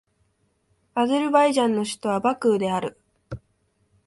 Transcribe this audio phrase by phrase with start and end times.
[0.95, 2.99] アゼルバイジャンの首都はバクーである